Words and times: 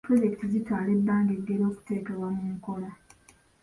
Pulojekiti 0.07 0.47
zitwala 0.51 0.89
ebbanga 0.97 1.31
eggere 1.37 1.63
okuteekebwa 1.69 2.27
mu 2.35 2.43
nkola. 2.55 2.89